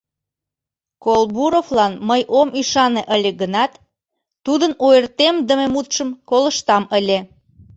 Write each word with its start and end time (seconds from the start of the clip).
Колбуровлан 1.03 1.93
мый 2.09 2.21
ом 2.39 2.47
ӱшане 2.59 3.03
ыле 3.15 3.31
гынат, 3.41 3.71
тудын 4.45 4.71
ойыртемдыме 4.87 5.67
мутшым 5.73 6.09
колыштам 6.29 6.83
ыле. 6.97 7.19